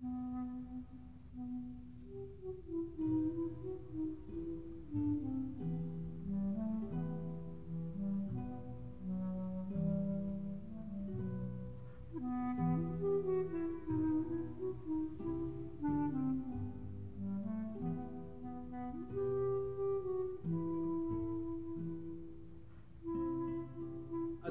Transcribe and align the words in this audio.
Thank 0.00 0.86
you. 1.34 1.67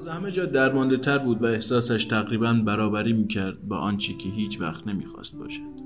همه 0.08 0.30
جا 0.30 0.44
درمانده 0.44 0.96
تر 0.96 1.18
بود 1.18 1.42
و 1.42 1.46
احساسش 1.46 2.04
تقریبا 2.04 2.62
برابری 2.66 3.12
می‌کرد 3.12 3.68
با 3.68 3.78
آنچه 3.78 4.12
که 4.12 4.28
هیچ 4.28 4.60
وقت 4.60 4.86
نمی‌خواست 4.86 5.38
باشد. 5.38 5.78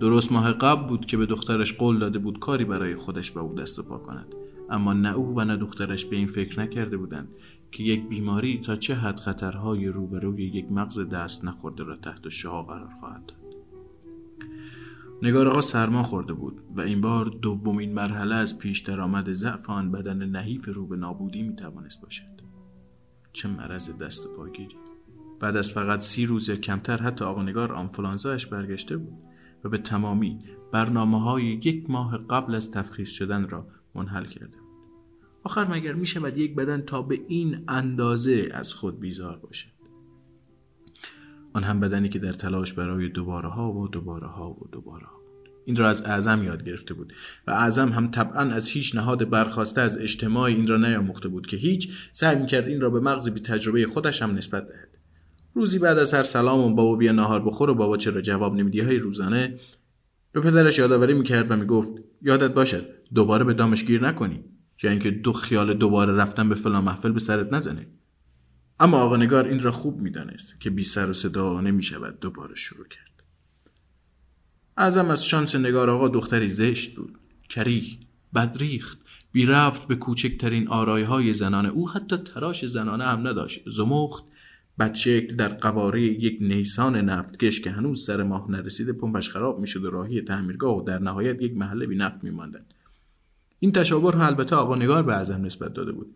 درست 0.00 0.32
ماه 0.32 0.52
قبل 0.52 0.88
بود 0.88 1.06
که 1.06 1.16
به 1.16 1.26
دخترش 1.26 1.72
قول 1.72 1.98
داده 1.98 2.18
بود 2.18 2.38
کاری 2.38 2.64
برای 2.64 2.94
خودش 2.94 3.36
و 3.36 3.38
او 3.38 3.54
دست 3.54 3.80
پا 3.80 3.98
کند. 3.98 4.34
اما 4.70 4.92
نه 4.92 5.14
او 5.14 5.36
و 5.36 5.44
نه 5.44 5.56
دخترش 5.56 6.04
به 6.04 6.16
این 6.16 6.26
فکر 6.26 6.60
نکرده 6.60 6.96
بودند 6.96 7.28
که 7.72 7.82
یک 7.82 8.08
بیماری 8.08 8.60
تا 8.60 8.76
چه 8.76 8.94
حد 8.94 9.20
خطرهای 9.20 9.88
روبروی 9.88 10.44
یک 10.44 10.72
مغز 10.72 11.00
دست 11.00 11.44
نخورده 11.44 11.84
را 11.84 11.96
تحت 11.96 12.28
شعا 12.28 12.62
قرار 12.62 12.90
خواهد 13.00 13.26
داد. 13.26 13.38
نگارها 15.22 15.60
سرما 15.60 16.02
خورده 16.02 16.32
بود 16.32 16.60
و 16.76 16.80
این 16.80 17.00
بار 17.00 17.24
دومین 17.24 17.94
مرحله 17.94 18.34
از 18.34 18.58
پیش 18.58 18.80
درآمد 18.80 19.32
ضعف 19.32 19.70
آن 19.70 19.92
بدن 19.92 20.26
نحیف 20.26 20.68
رو 20.68 20.86
به 20.86 20.96
نابودی 20.96 21.42
می 21.42 21.56
توانست 21.56 22.02
باشد. 22.02 22.41
چه 23.32 23.48
مرض 23.48 23.98
دست 23.98 24.36
پاگیری 24.36 24.76
بعد 25.40 25.56
از 25.56 25.72
فقط 25.72 26.00
سی 26.00 26.26
روز 26.26 26.48
یا 26.48 26.56
کمتر 26.56 26.96
حتی 26.96 27.24
آقا 27.24 27.42
نگار 27.42 27.72
آنفولانزاش 27.72 28.46
برگشته 28.46 28.96
بود 28.96 29.18
و 29.64 29.68
به 29.68 29.78
تمامی 29.78 30.44
برنامه 30.72 31.20
های 31.22 31.44
یک 31.44 31.90
ماه 31.90 32.18
قبل 32.18 32.54
از 32.54 32.70
تفخیص 32.70 33.10
شدن 33.10 33.48
را 33.48 33.66
منحل 33.94 34.24
کرده 34.24 34.56
بود. 34.56 34.68
آخر 35.44 35.64
مگر 35.64 35.92
می 35.92 36.06
شود 36.06 36.38
یک 36.38 36.54
بدن 36.54 36.80
تا 36.80 37.02
به 37.02 37.20
این 37.28 37.64
اندازه 37.68 38.48
از 38.52 38.74
خود 38.74 39.00
بیزار 39.00 39.38
باشد؟ 39.38 39.72
آن 41.52 41.62
هم 41.62 41.80
بدنی 41.80 42.08
که 42.08 42.18
در 42.18 42.32
تلاش 42.32 42.72
برای 42.72 43.08
دوباره 43.08 43.48
ها 43.48 43.72
و 43.72 43.88
دوباره 43.88 44.26
ها 44.26 44.50
و 44.50 44.68
دوباره 44.72 45.06
ها 45.06 45.21
این 45.64 45.76
را 45.76 45.88
از 45.88 46.02
اعظم 46.02 46.42
یاد 46.42 46.64
گرفته 46.64 46.94
بود 46.94 47.12
و 47.46 47.50
اعظم 47.50 47.88
هم 47.88 48.10
طبعا 48.10 48.40
از 48.40 48.68
هیچ 48.68 48.94
نهاد 48.94 49.30
برخواسته 49.30 49.80
از 49.80 49.98
اجتماع 49.98 50.42
این 50.42 50.66
را 50.66 50.76
نیاموخته 50.76 51.28
بود 51.28 51.46
که 51.46 51.56
هیچ 51.56 51.92
سعی 52.12 52.36
می‌کرد 52.36 52.68
این 52.68 52.80
را 52.80 52.90
به 52.90 53.00
مغز 53.00 53.28
بی 53.28 53.40
تجربه 53.40 53.86
خودش 53.86 54.22
هم 54.22 54.30
نسبت 54.30 54.68
دهد. 54.68 54.88
روزی 55.54 55.78
بعد 55.78 55.98
از 55.98 56.14
هر 56.14 56.22
سلام 56.22 56.60
و 56.60 56.74
بابا 56.74 56.96
بیا 56.96 57.12
نهار 57.12 57.42
بخور 57.44 57.70
و 57.70 57.74
بابا 57.74 57.96
چرا 57.96 58.20
جواب 58.20 58.54
نمیدی 58.54 58.80
های 58.80 58.98
روزانه 58.98 59.58
به 60.32 60.40
پدرش 60.40 60.78
یادآوری 60.78 61.14
می‌کرد 61.14 61.50
و 61.50 61.56
می‌گفت 61.56 61.90
یادت 62.22 62.54
باشد 62.54 62.88
دوباره 63.14 63.44
به 63.44 63.54
دامش 63.54 63.84
گیر 63.84 64.02
نکنی 64.08 64.44
یا 64.82 64.90
اینکه 64.90 65.10
دو 65.10 65.32
خیال 65.32 65.74
دوباره 65.74 66.14
رفتن 66.14 66.48
به 66.48 66.54
فلان 66.54 66.84
محفل 66.84 67.12
به 67.12 67.20
سرت 67.20 67.52
نزنه. 67.52 67.86
اما 68.80 68.98
آقا 68.98 69.16
نگار 69.16 69.48
این 69.48 69.60
را 69.60 69.70
خوب 69.70 70.00
می‌دانست 70.00 70.60
که 70.60 70.70
بی 70.70 70.82
سر 70.82 71.10
و 71.10 71.12
صدا 71.12 71.60
نمی‌شود 71.60 72.20
دوباره 72.20 72.54
شروع 72.54 72.88
کرد. 72.88 73.11
اعظم 74.76 75.10
از 75.10 75.26
شانس 75.26 75.56
نگار 75.56 75.90
آقا 75.90 76.08
دختری 76.08 76.48
زشت 76.48 76.94
بود. 76.94 77.18
کریه 77.48 77.98
بدریخت. 78.34 78.98
بی 79.32 79.46
رفت 79.46 79.86
به 79.86 79.96
کوچکترین 79.96 80.68
آرای 80.68 81.02
های 81.02 81.34
زنانه 81.34 81.68
او 81.68 81.90
حتی 81.90 82.16
تراش 82.16 82.66
زنانه 82.66 83.04
هم 83.04 83.28
نداشت. 83.28 83.68
زمخت 83.68 84.24
بدشکل 84.78 85.36
در 85.36 85.48
قواره 85.48 86.02
یک 86.02 86.38
نیسان 86.40 86.96
نفتکش 86.96 87.60
که 87.60 87.70
هنوز 87.70 88.04
سر 88.04 88.22
ماه 88.22 88.50
نرسیده 88.50 88.92
پمپش 88.92 89.30
خراب 89.30 89.60
می‌شد 89.60 89.84
و 89.84 89.90
راهی 89.90 90.20
تعمیرگاه 90.20 90.76
و 90.76 90.82
در 90.82 90.98
نهایت 90.98 91.42
یک 91.42 91.56
محله 91.56 91.86
بی 91.86 91.96
نفت 91.96 92.24
میماندند. 92.24 92.74
این 93.58 93.72
تشابه 93.72 94.10
را 94.10 94.26
البته 94.26 94.56
آقا 94.56 94.76
نگار 94.76 95.02
به 95.02 95.14
اعظم 95.14 95.44
نسبت 95.44 95.72
داده 95.72 95.92
بود. 95.92 96.14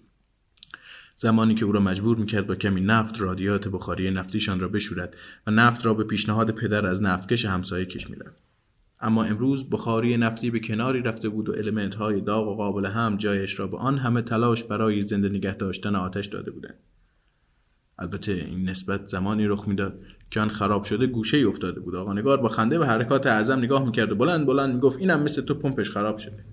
زمانی 1.16 1.54
که 1.54 1.64
او 1.64 1.72
را 1.72 1.80
مجبور 1.80 2.16
می‌کرد 2.16 2.46
با 2.46 2.54
کمی 2.54 2.80
نفت 2.80 3.20
رادیات 3.20 3.68
بخاری 3.68 4.10
نفتیشان 4.10 4.60
را 4.60 4.68
بشورد 4.68 5.16
و 5.46 5.50
نفت 5.50 5.86
را 5.86 5.94
به 5.94 6.04
پیشنهاد 6.04 6.50
پدر 6.50 6.86
از 6.86 7.02
نفتکش 7.02 7.44
همسایه 7.44 7.84
کش 7.84 8.10
می‌رفت. 8.10 8.42
اما 9.00 9.24
امروز 9.24 9.70
بخاری 9.70 10.16
نفتی 10.16 10.50
به 10.50 10.60
کناری 10.60 11.02
رفته 11.02 11.28
بود 11.28 11.48
و 11.48 11.52
المنت 11.52 11.94
های 11.94 12.20
داغ 12.20 12.48
و 12.48 12.54
قابل 12.54 12.86
هم 12.86 13.16
جایش 13.16 13.58
را 13.58 13.66
به 13.66 13.76
آن 13.76 13.98
همه 13.98 14.22
تلاش 14.22 14.64
برای 14.64 15.02
زنده 15.02 15.28
نگه 15.28 15.54
داشتن 15.54 15.96
آتش 15.96 16.26
داده 16.26 16.50
بودند. 16.50 16.78
البته 17.98 18.32
این 18.32 18.68
نسبت 18.68 19.06
زمانی 19.06 19.46
رخ 19.46 19.68
می‌داد 19.68 20.00
که 20.30 20.40
آن 20.40 20.48
خراب 20.48 20.84
شده 20.84 21.06
گوشه 21.06 21.36
ای 21.36 21.44
افتاده 21.44 21.80
بود. 21.80 21.94
آقا 21.94 22.12
نگار 22.12 22.36
با 22.40 22.48
خنده 22.48 22.78
به 22.78 22.86
حرکات 22.86 23.26
اعظم 23.26 23.58
نگاه 23.58 23.84
می‌کرد 23.84 24.12
و 24.12 24.14
بلند 24.14 24.46
بلند 24.46 24.74
می‌گفت 24.74 24.98
اینم 24.98 25.22
مثل 25.22 25.42
تو 25.42 25.54
پمپش 25.54 25.90
خراب 25.90 26.18
شده. 26.18 26.44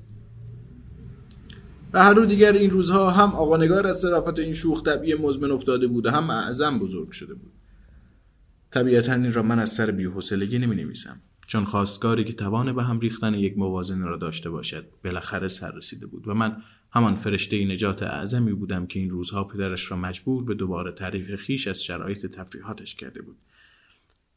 و 1.93 2.03
هر 2.03 2.13
رو 2.13 2.25
دیگر 2.25 2.51
این 2.51 2.69
روزها 2.69 3.11
هم 3.11 3.35
آقا 3.35 3.57
نگار 3.57 3.87
از 3.87 3.99
صرافت 3.99 4.39
این 4.39 4.53
شوخ 4.53 4.83
طبیع 4.83 5.21
مزمن 5.21 5.51
افتاده 5.51 5.87
بود 5.87 6.05
و 6.05 6.11
هم 6.11 6.29
اعظم 6.29 6.79
بزرگ 6.79 7.11
شده 7.11 7.33
بود. 7.33 7.51
طبیعتا 8.71 9.13
این 9.13 9.33
را 9.33 9.43
من 9.43 9.59
از 9.59 9.69
سر 9.69 9.91
بی‌حوصلگی 9.91 10.59
نمی 10.59 10.75
نویسم 10.75 11.21
چون 11.47 11.65
خواستگاری 11.65 12.23
که 12.23 12.33
توان 12.33 12.75
به 12.75 12.83
هم 12.83 12.99
ریختن 12.99 13.33
یک 13.33 13.57
موازنه 13.57 14.05
را 14.05 14.17
داشته 14.17 14.49
باشد 14.49 14.85
بالاخره 15.03 15.47
سر 15.47 15.71
رسیده 15.71 16.05
بود 16.05 16.27
و 16.27 16.33
من 16.33 16.57
همان 16.91 17.15
فرشته 17.15 17.65
نجات 17.65 18.03
اعظمی 18.03 18.53
بودم 18.53 18.87
که 18.87 18.99
این 18.99 19.09
روزها 19.09 19.43
پدرش 19.43 19.91
را 19.91 19.97
مجبور 19.97 20.43
به 20.43 20.53
دوباره 20.53 20.91
تعریف 20.91 21.35
خیش 21.35 21.67
از 21.67 21.83
شرایط 21.83 22.25
تفریحاتش 22.25 22.95
کرده 22.95 23.21
بود. 23.21 23.35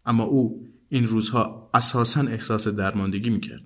اما 0.06 0.24
او 0.24 0.68
این 0.88 1.06
روزها 1.06 1.70
اساسا 1.74 2.20
احساس 2.20 2.68
درماندگی 2.68 3.30
می‌کرد. 3.30 3.62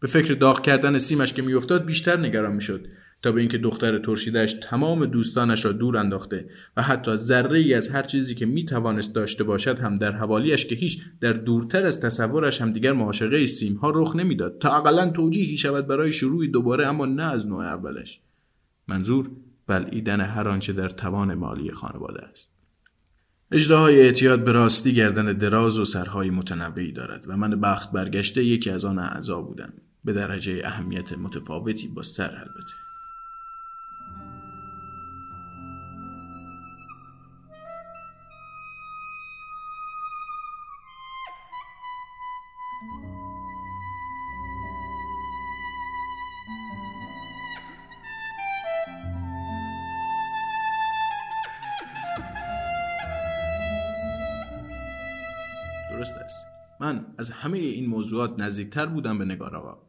به 0.00 0.06
فکر 0.06 0.34
داغ 0.34 0.62
کردن 0.62 0.98
سیمش 0.98 1.32
که 1.32 1.42
میافتاد 1.42 1.84
بیشتر 1.84 2.16
نگران 2.16 2.54
می‌شد. 2.54 2.86
تا 3.24 3.32
به 3.32 3.40
اینکه 3.40 3.58
دختر 3.58 3.98
ترشیدش 3.98 4.52
تمام 4.52 5.06
دوستانش 5.06 5.64
را 5.64 5.72
دور 5.72 5.96
انداخته 5.96 6.48
و 6.76 6.82
حتی 6.82 7.16
ذره 7.16 7.58
ای 7.58 7.74
از 7.74 7.88
هر 7.88 8.02
چیزی 8.02 8.34
که 8.34 8.46
می 8.46 8.64
توانست 8.64 9.14
داشته 9.14 9.44
باشد 9.44 9.78
هم 9.78 9.94
در 9.94 10.12
حوالیش 10.12 10.66
که 10.66 10.74
هیچ 10.74 11.02
در 11.20 11.32
دورتر 11.32 11.86
از 11.86 12.00
تصورش 12.00 12.60
هم 12.60 12.72
دیگر 12.72 12.92
معاشقه 12.92 13.46
سیم 13.46 13.74
ها 13.74 13.92
رخ 13.94 14.16
نمی‌داد. 14.16 14.58
تا 14.58 14.76
اقلا 14.76 15.10
توجیهی 15.10 15.56
شود 15.56 15.86
برای 15.86 16.12
شروع 16.12 16.46
دوباره 16.46 16.86
اما 16.86 17.06
نه 17.06 17.22
از 17.22 17.46
نوع 17.46 17.64
اولش. 17.64 18.20
منظور 18.88 19.30
بلعیدن 19.66 20.20
هر 20.20 20.48
آنچه 20.48 20.72
در 20.72 20.88
توان 20.88 21.34
مالی 21.34 21.70
خانواده 21.70 22.24
است. 22.24 22.50
اجراهای 23.52 24.00
اعتیاد 24.00 24.44
به 24.44 24.52
راستی 24.52 24.94
گردن 24.94 25.32
دراز 25.32 25.78
و 25.78 25.84
سرهای 25.84 26.30
متنوعی 26.30 26.92
دارد 26.92 27.24
و 27.28 27.36
من 27.36 27.60
بخت 27.60 27.92
برگشته 27.92 28.44
یکی 28.44 28.70
از 28.70 28.84
آن 28.84 28.98
اعضا 28.98 29.42
بودم. 29.42 29.72
به 30.04 30.12
درجه 30.12 30.62
اهمیت 30.64 31.12
متفاوتی 31.12 31.88
با 31.88 32.02
سر 32.02 32.30
البته. 32.30 32.83
درست 55.96 56.16
است. 56.16 56.46
من 56.80 57.06
از 57.18 57.30
همه 57.30 57.58
این 57.58 57.86
موضوعات 57.86 58.40
نزدیکتر 58.40 58.86
بودم 58.86 59.18
به 59.18 59.24
نگار 59.24 59.56
آقا 59.56 59.82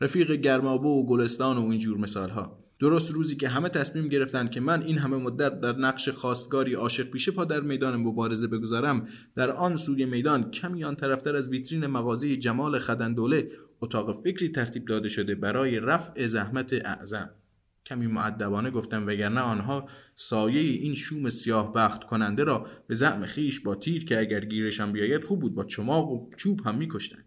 رفیق 0.00 0.32
گرمابه 0.32 0.88
و 0.88 1.06
گلستان 1.06 1.58
و 1.58 1.70
اینجور 1.70 1.98
مثال 1.98 2.30
ها 2.30 2.58
درست 2.78 3.14
روزی 3.14 3.36
که 3.36 3.48
همه 3.48 3.68
تصمیم 3.68 4.08
گرفتند 4.08 4.50
که 4.50 4.60
من 4.60 4.82
این 4.82 4.98
همه 4.98 5.16
مدت 5.16 5.60
در 5.60 5.76
نقش 5.76 6.08
خواستگاری 6.08 6.74
عاشق 6.74 7.10
پیشه 7.10 7.32
پا 7.32 7.44
در 7.44 7.60
میدان 7.60 7.96
مبارزه 7.96 8.46
بگذارم 8.46 9.08
در 9.36 9.50
آن 9.50 9.76
سوی 9.76 10.04
میدان 10.04 10.50
کمی 10.50 10.84
آن 10.84 10.96
طرفتر 10.96 11.36
از 11.36 11.48
ویترین 11.48 11.86
مغازه 11.86 12.36
جمال 12.36 12.78
خدندوله 12.78 13.50
اتاق 13.80 14.22
فکری 14.22 14.48
ترتیب 14.48 14.84
داده 14.84 15.08
شده 15.08 15.34
برای 15.34 15.80
رفع 15.80 16.26
زحمت 16.26 16.72
اعظم. 16.72 17.30
کمی 17.92 18.06
معدبانه 18.06 18.70
گفتم 18.70 19.06
وگرنه 19.06 19.40
آنها 19.40 19.88
سایه 20.14 20.60
این 20.60 20.94
شوم 20.94 21.28
سیاه 21.28 21.72
بخت 21.72 22.04
کننده 22.04 22.44
را 22.44 22.66
به 22.86 22.94
زعم 22.94 23.26
خیش 23.26 23.60
با 23.60 23.74
تیر 23.74 24.04
که 24.04 24.18
اگر 24.18 24.44
گیرشان 24.44 24.92
بیاید 24.92 25.24
خوب 25.24 25.40
بود 25.40 25.54
با 25.54 25.64
چماق 25.64 26.10
و 26.10 26.30
چوب 26.36 26.60
هم 26.66 26.76
میکشتند. 26.76 27.24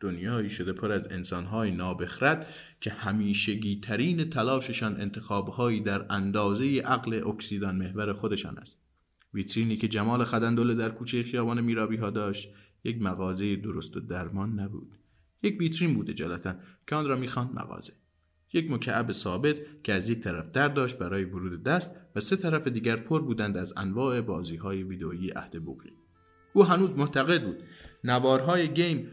دنیایی 0.00 0.50
شده 0.50 0.72
پر 0.72 0.92
از 0.92 1.12
انسانهای 1.12 1.70
نابخرد 1.70 2.46
که 2.80 2.90
همیشگی 2.90 3.80
ترین 3.80 4.30
تلاششان 4.30 5.00
انتخابهایی 5.00 5.80
در 5.80 6.12
اندازه 6.12 6.80
عقل 6.80 7.22
اکسیدان 7.26 7.76
محور 7.76 8.12
خودشان 8.12 8.58
است. 8.58 8.80
ویترینی 9.34 9.76
که 9.76 9.88
جمال 9.88 10.24
خدندله 10.24 10.74
در 10.74 10.90
کوچه 10.90 11.22
خیابان 11.22 11.60
میرابی 11.60 11.96
ها 11.96 12.10
داشت 12.10 12.48
یک 12.84 13.02
مغازه 13.02 13.56
درست 13.56 13.96
و 13.96 14.00
درمان 14.00 14.60
نبود. 14.60 14.98
یک 15.42 15.60
ویترین 15.60 15.94
بود 15.94 16.10
اجالتا 16.10 16.54
که 16.86 16.96
آن 16.96 17.08
را 17.08 17.16
می‌خواند 17.16 17.54
مغازه. 17.54 17.92
یک 18.52 18.70
مکعب 18.70 19.12
ثابت 19.12 19.60
که 19.82 19.92
از 19.92 20.10
یک 20.10 20.20
طرف 20.20 20.50
در 20.50 20.68
داشت 20.68 20.98
برای 20.98 21.24
ورود 21.24 21.62
دست 21.62 21.96
و 22.16 22.20
سه 22.20 22.36
طرف 22.36 22.66
دیگر 22.66 22.96
پر 22.96 23.22
بودند 23.22 23.56
از 23.56 23.74
انواع 23.76 24.20
بازی 24.20 24.56
های 24.56 24.82
ویدئویی 24.82 25.30
عهد 25.30 25.64
بوقی. 25.64 25.90
او 26.52 26.64
هنوز 26.64 26.96
معتقد 26.96 27.44
بود 27.44 27.62
نوارهای 28.04 28.74
گیم 28.74 29.06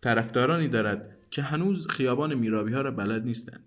طرفدارانی 0.00 0.68
دارد 0.68 1.16
که 1.30 1.42
هنوز 1.42 1.86
خیابان 1.86 2.34
میرابی 2.34 2.72
ها 2.72 2.80
را 2.80 2.90
بلد 2.90 3.24
نیستند. 3.24 3.64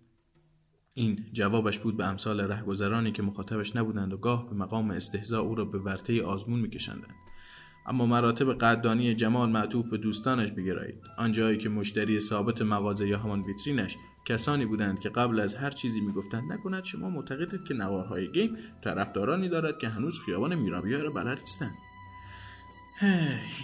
این 0.93 1.25
جوابش 1.33 1.79
بود 1.79 1.97
به 1.97 2.05
امثال 2.05 2.41
رهگذرانی 2.41 3.11
که 3.11 3.23
مخاطبش 3.23 3.75
نبودند 3.75 4.13
و 4.13 4.17
گاه 4.17 4.49
به 4.49 4.55
مقام 4.55 4.91
استهزا 4.91 5.39
او 5.39 5.55
را 5.55 5.65
به 5.65 5.79
ورطه 5.79 6.23
آزمون 6.23 6.59
میکشندند. 6.59 7.15
اما 7.87 8.05
مراتب 8.05 8.53
قدردانی 8.53 9.15
جمال 9.15 9.49
معطوف 9.49 9.89
به 9.89 9.97
دوستانش 9.97 10.51
بگرایید. 10.51 11.01
آنجایی 11.17 11.57
که 11.57 11.69
مشتری 11.69 12.19
ثابت 12.19 12.61
مغازه 12.61 13.07
یا 13.07 13.19
همان 13.19 13.43
ویترینش 13.43 13.97
کسانی 14.27 14.65
بودند 14.65 14.99
که 14.99 15.09
قبل 15.09 15.39
از 15.39 15.55
هر 15.55 15.71
چیزی 15.71 16.01
می‌گفتند 16.01 16.51
نکند 16.51 16.83
شما 16.83 17.09
معتقدید 17.09 17.63
که 17.63 17.73
نوارهای 17.73 18.31
گیم 18.31 18.57
طرفدارانی 18.81 19.49
دارد 19.49 19.77
که 19.77 19.89
هنوز 19.89 20.19
خیابان 20.25 20.55
میرابیا 20.55 21.01
را 21.01 21.09
بلد 21.09 21.39
نیستند. 21.39 21.75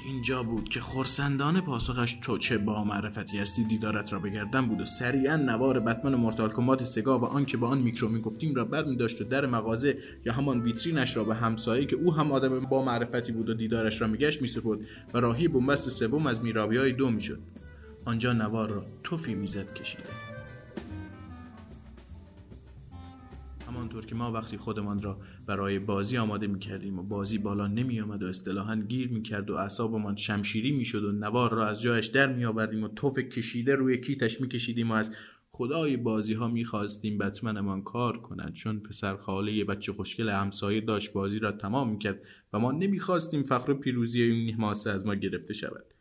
اینجا 0.06 0.44
بود 0.44 0.70
که 0.70 0.80
خورسندانه 0.80 1.62
پاسخش 1.62 2.14
تو 2.14 2.38
چه 2.38 2.58
با 2.58 2.84
معرفتی 2.84 3.38
هستی 3.38 3.64
دیدارت 3.64 4.14
را 4.14 4.20
بگردن 4.20 4.68
بود 4.68 4.82
و 4.82 4.86
سریعا 4.86 5.36
نوار 5.36 5.80
بتمن 5.80 6.16
مورتال 6.16 6.52
کمات 6.52 6.84
سگا 6.84 7.20
و 7.20 7.26
آنکه 7.26 7.58
با 7.58 7.68
آن 7.68 7.82
میکرو 7.82 8.10
می‌گفتیم 8.10 8.56
را 8.56 8.66
بر 8.66 8.84
می 8.84 8.96
داشت 8.96 9.22
و 9.22 9.24
در 9.24 9.46
مغازه 9.46 9.98
یا 10.26 10.34
همان 10.34 10.62
ویترینش 10.62 11.18
را 11.18 11.24
به 11.24 11.36
همسایه 11.36 11.86
که 11.86 11.96
او 11.96 12.14
هم 12.14 12.32
آدم 12.32 12.60
با 12.60 12.86
معرفتی 12.86 13.32
بود 13.32 13.50
و 13.50 13.54
دیدارش 13.54 14.02
را 14.02 14.08
میگشت 14.08 14.42
میسپرد 14.42 14.80
و 15.14 15.20
راهی 15.20 15.48
بنبست 15.48 15.90
سوم 15.90 16.28
از 16.28 16.42
میرابی 16.42 16.78
های 16.78 16.92
دو 16.92 17.10
می‌شد. 17.10 17.40
آنجا 18.06 18.34
نوار 18.34 18.70
را 18.70 18.86
توفی 19.04 19.36
می‌زد 19.36 19.74
کشیده. 19.74 20.33
همانطور 23.84 24.06
که 24.06 24.16
ما 24.16 24.32
وقتی 24.32 24.58
خودمان 24.58 25.02
را 25.02 25.20
برای 25.46 25.80
بازی 25.80 26.18
آماده 26.18 26.48
می 26.48 26.60
کردیم 26.60 27.00
و 27.00 27.04
بازی 27.04 27.38
بالا 27.38 27.68
نمی 27.68 28.02
آمد 28.02 28.24
و 28.24 28.28
اصطلاحا 28.28 28.76
گیر 28.76 29.10
می 29.10 29.24
کرد 29.24 29.50
و 29.50 29.56
اعصابمان 29.56 30.16
شمشیری 30.16 30.72
می 30.72 30.86
شد 30.86 31.04
و 31.04 31.12
نوار 31.12 31.52
را 31.52 31.68
از 31.68 31.82
جایش 31.82 32.08
در 32.08 32.34
می 32.34 32.46
آوردیم 32.46 32.84
و 32.84 32.88
توف 32.88 33.20
کشیده 33.20 33.76
روی 33.76 34.02
کیتش 34.02 34.42
می 34.42 34.48
کشیدیم 34.48 34.92
و 34.92 34.94
از 34.94 35.16
خدای 35.52 35.98
بازی 35.98 36.34
ها 36.34 36.48
می 36.48 36.66
خواستیم 36.66 37.18
بتمنمان 37.18 37.82
کار 37.82 38.22
کند 38.22 38.54
چون 38.54 38.80
پسر 38.80 39.16
خاله 39.18 39.64
بچه 39.64 39.94
خوشگل 39.94 40.30
همسایه 40.30 40.82
داشت 40.82 41.14
بازی 41.14 41.40
را 41.40 41.52
تمام 41.52 41.90
می 41.90 42.00
کرد 42.00 42.22
و 42.54 42.60
ما 42.60 42.72
نمی 42.72 43.00
خواستیم 43.00 43.44
فخر 43.44 43.74
پیروزی 43.74 44.22
این 44.22 44.54
حماسه 44.54 44.90
از 44.90 45.06
ما 45.06 45.16
گرفته 45.16 45.54
شود. 45.54 45.94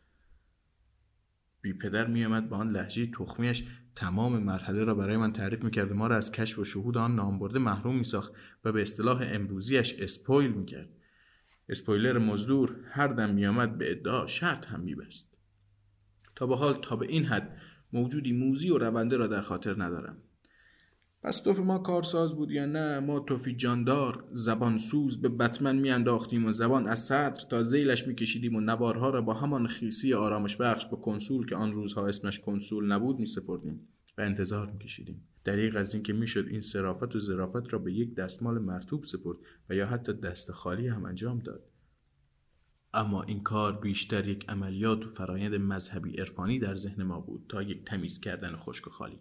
بی 1.60 1.72
پدر 1.72 2.06
می 2.06 2.24
آمد 2.24 2.48
با 2.48 2.56
آن 2.56 2.70
لحجه 2.70 3.06
تخمیش 3.06 3.64
تمام 3.94 4.42
مرحله 4.42 4.84
را 4.84 4.94
برای 4.94 5.16
من 5.16 5.32
تعریف 5.32 5.64
می‌کرد 5.64 5.90
و 5.90 5.94
ما 5.94 6.06
را 6.06 6.16
از 6.16 6.32
کشف 6.32 6.58
و 6.58 6.64
شهود 6.64 6.96
آن 6.96 7.14
نامبرده 7.14 7.58
محروم 7.58 7.96
میساخت 7.96 8.32
و 8.64 8.72
به 8.72 8.82
اصطلاح 8.82 9.22
امروزیش 9.24 9.94
اسپویل 9.98 10.52
می‌کرد. 10.52 10.88
اسپویلر 11.68 12.18
مزدور 12.18 12.76
هر 12.90 13.08
دم 13.08 13.34
میآمد 13.34 13.78
به 13.78 13.90
ادعا 13.90 14.26
شرط 14.26 14.66
هم 14.66 14.80
میبست. 14.80 15.38
تا 16.34 16.46
به 16.46 16.56
حال 16.56 16.74
تا 16.74 16.96
به 16.96 17.06
این 17.06 17.24
حد 17.24 17.56
موجودی 17.92 18.32
موزی 18.32 18.70
و 18.70 18.78
رونده 18.78 19.16
را 19.16 19.26
در 19.26 19.42
خاطر 19.42 19.82
ندارم. 19.82 20.22
پس 21.24 21.40
توف 21.40 21.58
ما 21.58 21.78
کارساز 21.78 22.34
بود 22.34 22.50
یا 22.50 22.66
نه؟ 22.66 23.00
ما 23.00 23.20
توفی 23.20 23.54
جاندار 23.54 24.24
زبان 24.32 24.78
سوز 24.78 25.20
به 25.20 25.28
بتمن 25.28 25.76
میانداختیم 25.76 26.44
و 26.44 26.52
زبان 26.52 26.86
از 26.86 26.98
صدر 26.98 27.44
تا 27.50 27.62
زیلش 27.62 28.06
میکشیدیم 28.06 28.56
و 28.56 28.60
نوارها 28.60 29.10
را 29.10 29.22
با 29.22 29.34
همان 29.34 29.66
خیسی 29.66 30.14
آرامش 30.14 30.56
بخش 30.56 30.86
به 30.86 30.96
کنسول 30.96 31.46
که 31.46 31.56
آن 31.56 31.72
روزها 31.72 32.06
اسمش 32.06 32.40
کنسول 32.40 32.92
نبود 32.92 33.18
میسپردیم 33.18 33.88
و 34.18 34.22
انتظار 34.22 34.70
میکشیدیم. 34.70 35.28
دریغ 35.44 35.76
از 35.76 35.94
اینکه 35.94 36.12
می‌شد 36.12 36.46
این 36.50 36.60
صرافت 36.60 37.16
و 37.16 37.18
ظرافت 37.18 37.72
را 37.72 37.78
به 37.78 37.92
یک 37.92 38.14
دستمال 38.14 38.58
مرتوب 38.58 39.04
سپرد 39.04 39.38
و 39.70 39.74
یا 39.74 39.86
حتی 39.86 40.12
دست 40.12 40.52
خالی 40.52 40.88
هم 40.88 41.04
انجام 41.04 41.38
داد. 41.38 41.64
اما 42.94 43.22
این 43.22 43.42
کار 43.42 43.80
بیشتر 43.80 44.28
یک 44.28 44.44
عملیات 44.48 45.06
و 45.06 45.10
فرایند 45.10 45.54
مذهبی 45.54 46.16
عرفانی 46.16 46.58
در 46.58 46.76
ذهن 46.76 47.02
ما 47.02 47.20
بود 47.20 47.46
تا 47.48 47.62
یک 47.62 47.84
تمیز 47.84 48.20
کردن 48.20 48.56
خشک 48.56 48.86
و 48.86 48.90
خالی. 48.90 49.18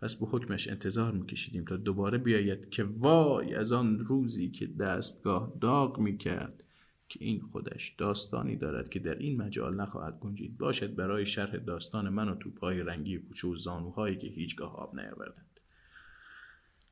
پس 0.00 0.16
به 0.16 0.26
حکمش 0.26 0.68
انتظار 0.68 1.12
میکشیدیم 1.12 1.64
تا 1.64 1.76
دوباره 1.76 2.18
بیاید 2.18 2.70
که 2.70 2.84
وای 2.84 3.54
از 3.54 3.72
آن 3.72 3.98
روزی 3.98 4.50
که 4.50 4.66
دستگاه 4.66 5.56
داغ 5.60 5.98
می‌کرد 5.98 6.64
که 7.08 7.24
این 7.24 7.40
خودش 7.40 7.94
داستانی 7.98 8.56
دارد 8.56 8.88
که 8.88 8.98
در 8.98 9.18
این 9.18 9.36
مجال 9.36 9.74
نخواهد 9.74 10.18
گنجید. 10.20 10.58
باشد 10.58 10.94
برای 10.94 11.26
شرح 11.26 11.56
داستان 11.56 12.08
من 12.08 12.28
و 12.28 12.34
توپهای 12.34 12.82
رنگی 12.82 13.18
کوچه 13.18 13.48
و 13.48 13.56
زانوهایی 13.56 14.16
که 14.16 14.26
هیچگاه 14.26 14.76
آب 14.76 15.00
نیاوردند. 15.00 15.60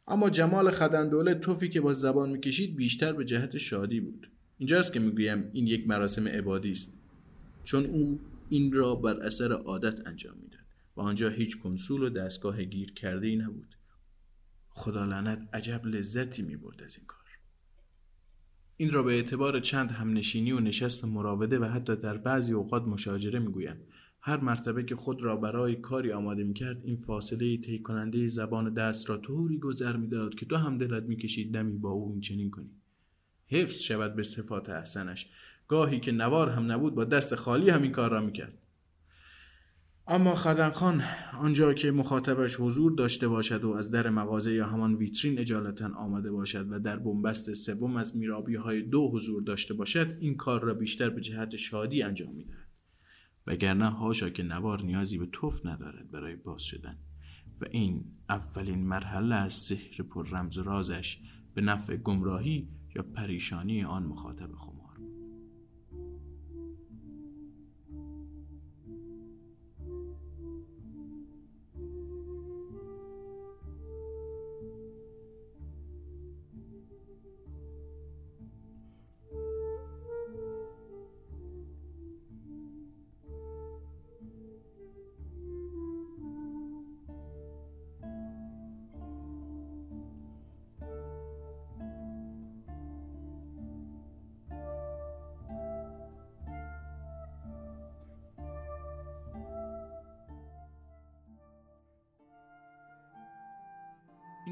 اما 0.08 0.31
جمال 0.31 0.70
خدندوله 0.70 1.34
توفی 1.34 1.69
که 1.69 1.81
با 1.81 1.93
زبان 1.93 2.31
می‌کشید 2.31 2.76
بیشتر 2.76 3.12
به 3.12 3.25
جهت 3.25 3.58
شادی 3.58 4.00
بود. 4.00 4.31
اینجاست 4.58 4.93
که 4.93 5.00
می‌گویم 5.00 5.50
این 5.52 5.66
یک 5.66 5.88
مراسم 5.88 6.28
عبادی 6.28 6.72
است. 6.72 6.99
چون 7.64 7.87
او 7.87 8.20
این 8.49 8.72
را 8.72 8.94
بر 8.94 9.20
اثر 9.20 9.52
عادت 9.52 10.06
انجام 10.06 10.34
می‌داد 10.34 10.48
و 10.99 11.00
آنجا 11.00 11.29
هیچ 11.29 11.59
کنسول 11.59 12.03
و 12.03 12.09
دستگاه 12.09 12.65
گیر 12.65 12.93
کرده 12.93 13.27
ای 13.27 13.37
نبود. 13.37 13.75
خدا 14.69 15.05
لعنت 15.05 15.49
عجب 15.53 15.87
لذتی 15.87 16.43
می 16.43 16.56
برد 16.56 16.83
از 16.83 16.97
این 16.97 17.06
کار. 17.06 17.19
این 18.77 18.91
را 18.91 19.03
به 19.03 19.12
اعتبار 19.12 19.61
چند 19.61 19.91
همنشینی 19.91 20.53
و 20.53 20.61
نشست 20.61 21.05
مراوده 21.05 21.59
و 21.59 21.65
حتی 21.65 21.97
در 21.97 22.17
بعضی 22.17 22.53
اوقات 22.53 22.83
مشاجره 22.83 23.39
می‌گویم. 23.39 23.77
هر 24.21 24.37
مرتبه 24.41 24.85
که 24.85 24.97
خود 24.97 25.23
را 25.23 25.37
برای 25.37 25.77
کاری 25.77 26.12
آماده 26.12 26.45
می 26.45 26.55
کرد 26.55 26.85
این 26.85 26.97
فاصله 26.97 27.56
طی 27.56 27.79
کننده 27.79 28.29
زبان 28.29 28.75
دست 28.75 29.11
را 29.11 29.17
طوری 29.17 29.59
گذر 29.59 29.97
می‌داد 29.97 30.35
که 30.35 30.47
تو 30.47 30.56
هم 30.56 30.79
دلت 30.79 31.03
می‌کشید 31.03 31.56
نمی 31.56 31.79
با 31.79 31.91
او 31.91 32.11
این 32.12 32.21
چنین 32.21 32.51
کنی. 32.51 32.71
حفظ 33.47 33.81
شود 33.81 34.17
به 34.17 34.23
صفات 34.23 34.69
احسنش. 34.69 35.31
گاهی 35.69 36.01
که 36.01 36.12
نوار 36.12 36.49
هم 36.49 36.73
نبود 36.73 36.94
با 36.94 37.05
دست 37.05 37.35
خالی 37.35 37.71
همین 37.71 37.93
کار 37.93 38.11
را 38.11 38.21
می‌کرد. 38.21 38.59
اما 40.10 40.34
خدنخان 40.34 41.02
آنجا 41.38 41.75
که 41.75 41.90
مخاطبش 41.90 42.60
حضور 42.60 42.93
داشته 42.93 43.28
باشد 43.28 43.64
و 43.64 43.70
از 43.70 43.90
در 43.90 44.10
مغازه 44.10 44.52
یا 44.52 44.66
همان 44.66 44.94
ویترین 44.94 45.38
اجالتا 45.38 45.90
آمده 45.96 46.32
باشد 46.32 46.66
و 46.72 46.81
در 46.81 46.99
بنبست 46.99 47.52
سوم 47.52 47.96
از 47.96 48.16
میرابی 48.16 48.55
های 48.55 48.82
دو 48.82 49.10
حضور 49.10 49.43
داشته 49.43 49.75
باشد 49.75 50.16
این 50.20 50.37
کار 50.37 50.62
را 50.62 50.75
بیشتر 50.75 51.10
به 51.10 51.20
جهت 51.20 51.56
شادی 51.56 52.02
انجام 52.02 52.34
می‌دهد. 52.34 52.69
وگرنه 53.46 53.88
هاشا 53.88 54.31
که 54.31 54.43
نوار 54.43 54.82
نیازی 54.82 55.19
به 55.19 55.26
توف 55.26 55.66
ندارد 55.66 56.10
برای 56.10 56.37
باز 56.37 56.62
شدن 56.62 56.99
و 57.60 57.64
این 57.70 58.05
اولین 58.28 58.87
مرحله 58.87 59.34
از 59.34 59.52
سحر 59.52 60.02
پر 60.02 60.28
رمز 60.28 60.58
رازش 60.58 61.19
به 61.55 61.60
نفع 61.60 61.96
گمراهی 61.96 62.69
یا 62.96 63.02
پریشانی 63.02 63.84
آن 63.84 64.02
مخاطب 64.02 64.52
خمار. 64.52 64.88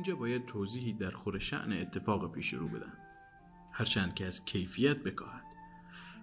اینجا 0.06 0.20
باید 0.20 0.46
توضیحی 0.46 0.92
در 0.92 1.10
خور 1.10 1.38
شعن 1.38 1.72
اتفاق 1.72 2.32
پیش 2.32 2.54
رو 2.54 2.68
بدم 2.68 2.92
هرچند 3.72 4.14
که 4.14 4.26
از 4.26 4.44
کیفیت 4.44 4.98
بکاهد. 4.98 5.42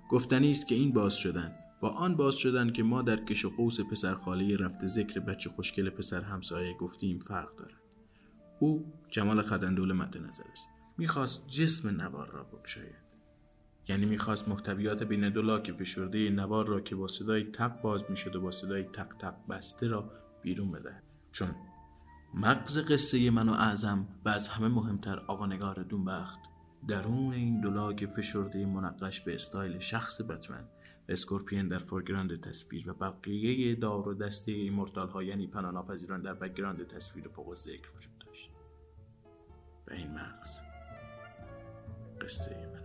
گفتنی 0.10 0.52
است 0.52 0.68
که 0.68 0.76
این 0.76 0.94
باز 0.94 1.16
شدن 1.16 1.56
با 1.82 1.90
آن 1.90 2.16
باز 2.16 2.36
شدن 2.36 2.72
که 2.72 2.84
ما 2.84 3.02
در 3.02 3.26
کش 3.26 3.46
و 3.46 3.50
قوس 3.50 3.82
پسر 3.82 4.16
خاله 4.16 4.58
رفته 4.58 4.88
ذکر 4.88 5.20
بچه 5.20 5.50
خوشگل 5.50 5.90
پسر 5.90 6.22
همسایه 6.22 6.78
گفتیم 6.78 7.20
فرق 7.20 7.56
دارد. 7.56 7.82
او 8.60 8.94
جمال 9.10 9.42
خدندول 9.42 9.94
مد 9.94 10.18
نظر 10.18 10.44
است. 10.52 10.70
می‌خواست 10.98 11.48
جسم 11.48 12.02
نوار 12.02 12.32
را 12.32 12.44
بکشاید. 12.44 13.04
یعنی 13.88 14.06
می‌خواست 14.06 14.50
محتویات 14.50 15.04
بین 15.04 15.30
دو 15.30 15.42
لاک 15.42 15.72
فشرده 15.72 16.30
نوار 16.30 16.68
را 16.68 16.82
که 16.82 16.96
با 16.96 17.08
صدای 17.08 17.44
تق 17.44 17.82
باز 17.82 18.06
می‌شد 18.10 18.36
و 18.36 18.42
با 18.42 18.52
صدای 18.52 18.84
تق 18.84 19.16
تق 19.20 19.36
بسته 19.50 19.88
را 19.88 20.12
بیرون 20.42 20.72
بدهد. 20.72 21.04
چون 21.32 21.56
مغز 22.34 22.80
قصه 22.92 23.30
من 23.30 23.50
و 23.50 23.52
اعظم 23.52 24.08
و 24.26 24.30
از 24.30 24.48
همه 24.48 24.68
مهمتر 24.68 25.20
آقا 25.20 25.46
نگار 25.46 25.84
دونبخت 25.84 26.40
درون 26.88 27.34
این 27.34 27.62
دولاگ 27.62 28.08
فشرده 28.16 28.66
منقش 28.66 29.22
به 29.22 29.36
استایل 29.36 29.80
شخص 29.80 30.22
بتمن. 30.22 30.68
اسکورپین 31.10 31.68
در 31.68 31.78
فورگراند 31.78 32.40
تصویر 32.40 32.90
و 32.90 32.94
بقیه 32.94 33.76
دار 33.76 34.08
و 34.08 34.14
دسته 34.14 34.52
ایمورتال 34.52 35.10
ها 35.10 35.24
یعنی 35.24 35.48
پناناپذیران 35.48 36.22
در 36.22 36.34
بکگراند 36.34 36.88
تصویر 36.88 37.28
فوق 37.28 37.54
ذکر 37.54 37.90
وجود 37.96 38.18
داشت. 38.26 38.52
و 39.88 39.94
این 39.94 40.12
مغز 40.12 40.60
قصه 42.22 42.83